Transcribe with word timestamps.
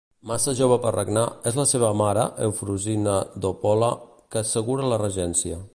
Massa 0.29 0.53
jove 0.59 0.77
per 0.85 0.93
regnar, 0.95 1.25
és 1.51 1.59
la 1.59 1.65
seva 1.73 1.91
mare, 1.99 2.23
Eufrosina 2.49 3.17
d'Opole, 3.45 3.95
que 4.33 4.43
assegura 4.45 4.93
la 4.95 5.03
regència. 5.09 5.63